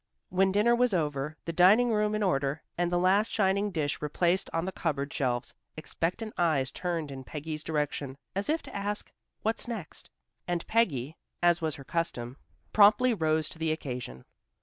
When 0.29 0.51
dinner 0.51 0.75
was 0.75 0.95
over, 0.95 1.37
the 1.45 1.53
dining 1.53 1.91
room 1.93 2.15
in 2.15 2.23
order, 2.23 2.63
and 2.75 2.91
the 2.91 2.97
last 2.97 3.29
shining 3.31 3.69
dish 3.69 4.01
replaced 4.01 4.49
on 4.51 4.65
the 4.65 4.71
cupboard 4.71 5.13
shelves, 5.13 5.53
expectant 5.77 6.33
eyes 6.39 6.71
turned 6.71 7.11
in 7.11 7.23
Peggy's 7.23 7.61
direction, 7.61 8.17
as 8.35 8.49
if 8.49 8.63
to 8.63 8.75
ask 8.75 9.11
"What 9.43 9.67
next?" 9.67 10.09
And 10.47 10.65
Peggy, 10.65 11.17
as 11.43 11.61
was 11.61 11.75
her 11.75 11.83
custom, 11.83 12.37
promptly 12.73 13.13
rose 13.13 13.47
to 13.49 13.59
the 13.59 13.71
occasion. 13.71 14.25